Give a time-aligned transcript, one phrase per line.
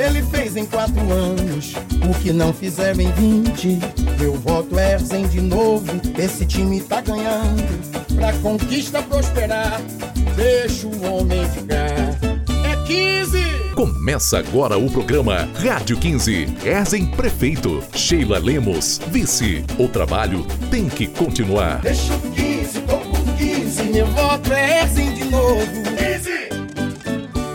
[0.00, 1.74] Ele fez em quatro anos
[2.08, 3.78] o que não fizeram em vinte.
[4.18, 7.62] Eu voto Erzen de novo, esse time tá ganhando.
[8.16, 9.78] Pra conquista prosperar,
[10.34, 12.16] deixa o homem ficar.
[12.64, 13.74] É 15!
[13.74, 16.48] Começa agora o programa Rádio 15.
[16.64, 17.84] Erzen Prefeito.
[17.94, 19.62] Sheila Lemos, Vice.
[19.78, 21.80] O trabalho tem que continuar.
[21.82, 23.82] Deixa o 15, tô com 15.
[23.82, 25.89] Meu voto é Erzen de novo.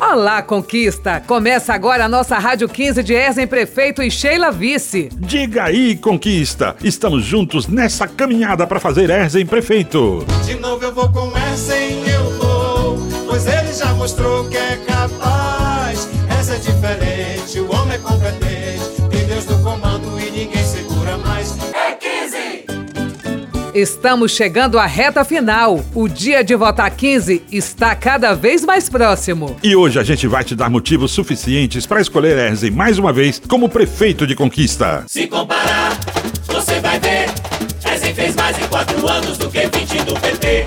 [0.00, 1.20] Olá, Conquista!
[1.26, 5.08] Começa agora a nossa Rádio 15 de Erzen Prefeito e Sheila Vice.
[5.12, 6.76] Diga aí, Conquista!
[6.84, 10.24] Estamos juntos nessa caminhada para fazer Erzen Prefeito.
[10.44, 15.47] De novo eu vou com Erzen, eu vou, pois ele já mostrou que é capaz.
[23.78, 25.84] Estamos chegando à reta final.
[25.94, 29.56] O dia de votar 15 está cada vez mais próximo.
[29.62, 33.40] E hoje a gente vai te dar motivos suficientes para escolher Erzen mais uma vez
[33.46, 35.04] como prefeito de Conquista.
[35.06, 35.96] Se comparar,
[36.48, 37.28] você vai ver.
[37.94, 40.66] Ezen fez mais em quatro anos do que 20 do PT.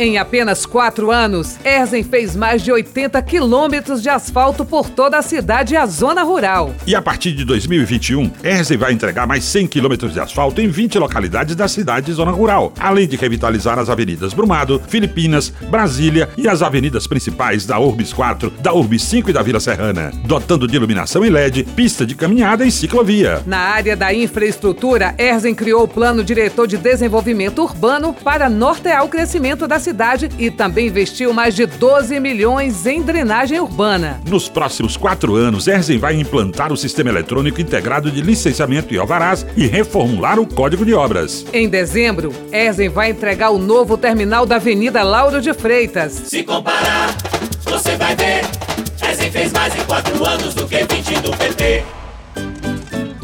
[0.00, 5.22] Em apenas quatro anos, Erzen fez mais de 80 quilômetros de asfalto por toda a
[5.22, 6.74] cidade e a zona rural.
[6.86, 10.98] E a partir de 2021, Erzen vai entregar mais 100 quilômetros de asfalto em 20
[10.98, 16.48] localidades da cidade e zona rural, além de revitalizar as avenidas Brumado, Filipinas, Brasília e
[16.48, 20.76] as avenidas principais da Urbis 4, da Urbis 5 e da Vila Serrana, dotando de
[20.76, 23.42] iluminação em LED, pista de caminhada e ciclovia.
[23.44, 29.08] Na área da infraestrutura, Erzen criou o Plano Diretor de Desenvolvimento Urbano para nortear o
[29.10, 29.89] crescimento da cidade
[30.38, 34.20] e também investiu mais de 12 milhões em drenagem urbana.
[34.26, 39.46] Nos próximos quatro anos, Erzen vai implantar o Sistema Eletrônico Integrado de Licenciamento e Alvarás
[39.56, 41.44] e reformular o Código de Obras.
[41.52, 46.12] Em dezembro, Erzen vai entregar o novo terminal da Avenida Lauro de Freitas.
[46.26, 47.16] Se comparar,
[47.64, 48.60] você vai ver.
[49.10, 50.54] Ezen fez mais em quatro anos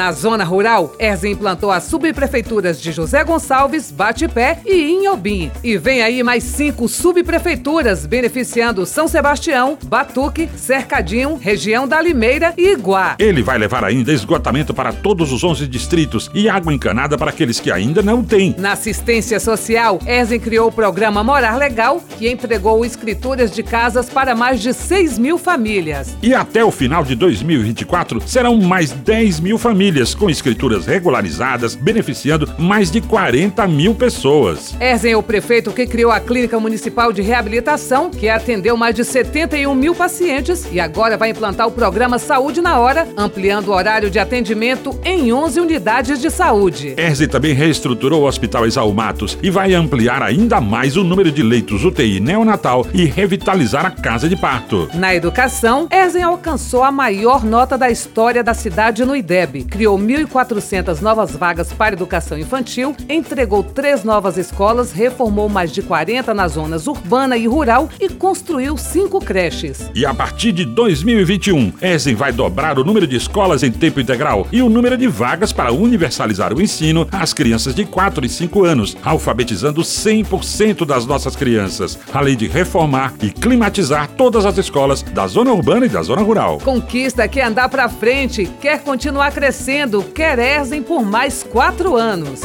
[0.00, 5.50] Na zona rural, Erzen implantou as subprefeituras de José Gonçalves, Batipé e Inhobim.
[5.62, 12.72] E vem aí mais cinco subprefeituras, beneficiando São Sebastião, Batuque, Cercadinho, região da Limeira e
[12.72, 13.16] Iguá.
[13.18, 17.60] Ele vai levar ainda esgotamento para todos os 11 distritos e água encanada para aqueles
[17.60, 18.54] que ainda não têm.
[18.56, 24.34] Na assistência social, Erzen criou o programa Morar Legal, que entregou escrituras de casas para
[24.34, 26.16] mais de 6 mil famílias.
[26.22, 32.48] E até o final de 2024, serão mais 10 mil famílias com escrituras regularizadas, beneficiando
[32.56, 34.72] mais de 40 mil pessoas.
[34.80, 39.04] Erzen é o prefeito que criou a Clínica Municipal de Reabilitação, que atendeu mais de
[39.04, 44.08] 71 mil pacientes e agora vai implantar o programa Saúde na Hora, ampliando o horário
[44.08, 46.94] de atendimento em 11 unidades de saúde.
[46.96, 51.42] Erzen também reestruturou o Hospital Exaú Matos e vai ampliar ainda mais o número de
[51.42, 54.88] leitos UTI neonatal e revitalizar a casa de parto.
[54.94, 61.00] Na educação, Erzen alcançou a maior nota da história da cidade no IDEB criou 1.400
[61.00, 66.86] novas vagas para educação infantil, entregou três novas escolas, reformou mais de 40 nas zonas
[66.86, 69.90] urbana e rural e construiu cinco creches.
[69.94, 74.46] E a partir de 2021, Ezen vai dobrar o número de escolas em tempo integral
[74.52, 78.62] e o número de vagas para universalizar o ensino às crianças de 4 e 5
[78.62, 85.26] anos, alfabetizando 100% das nossas crianças, além de reformar e climatizar todas as escolas da
[85.26, 86.58] zona urbana e da zona rural.
[86.62, 92.40] Conquista quer andar para frente, quer continuar crescendo crescendo, quer Erzen por mais quatro anos.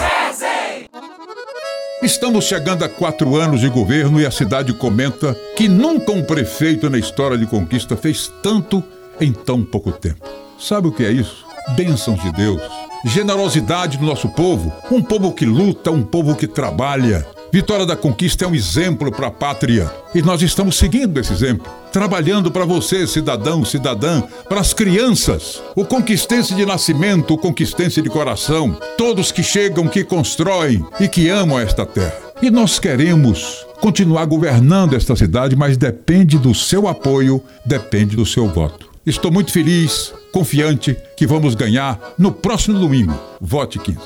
[2.03, 6.87] Estamos chegando a quatro anos de governo e a cidade comenta que nunca um prefeito
[6.87, 8.83] na história de conquista fez tanto
[9.19, 10.23] em tão pouco tempo.
[10.59, 11.43] Sabe o que é isso?
[11.75, 12.61] Bênçãos de Deus,
[13.05, 17.25] generosidade do nosso povo, um povo que luta, um povo que trabalha.
[17.55, 21.65] Vitória da Conquista é um exemplo para a pátria e nós estamos seguindo esse exemplo,
[21.89, 28.09] trabalhando para você, cidadão, cidadã, para as crianças, o conquistense de nascimento, o conquistense de
[28.09, 32.17] coração, todos que chegam, que constroem e que amam esta terra.
[32.41, 38.49] E nós queremos continuar governando esta cidade, mas depende do seu apoio, depende do seu
[38.49, 38.89] voto.
[39.05, 43.17] Estou muito feliz, confiante que vamos ganhar no próximo domingo.
[43.39, 44.01] Vote 15.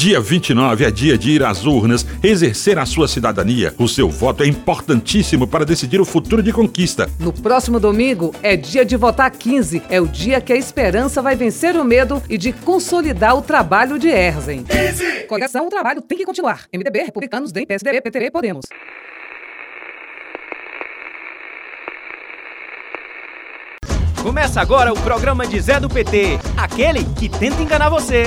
[0.00, 3.74] Dia 29 é dia de ir às urnas, exercer a sua cidadania.
[3.76, 7.06] O seu voto é importantíssimo para decidir o futuro de conquista.
[7.18, 9.82] No próximo domingo é dia de votar 15.
[9.90, 13.98] É o dia que a esperança vai vencer o medo e de consolidar o trabalho
[13.98, 14.64] de Erzen.
[14.64, 15.26] 15!
[15.28, 16.64] Coligação, o trabalho tem que continuar.
[16.72, 18.64] MDB, Republicanos, DEM, PSDB, PTB, Podemos.
[24.22, 28.24] Começa agora o programa de Zé do PT, aquele que tenta enganar você.